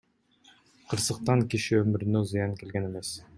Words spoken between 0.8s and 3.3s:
Кырсыктан киши өмүрүнө зыян келген эмес.